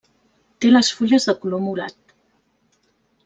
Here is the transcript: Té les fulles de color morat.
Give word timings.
Té 0.63 0.71
les 0.71 0.89
fulles 0.99 1.27
de 1.29 1.35
color 1.43 1.61
morat. 1.65 2.17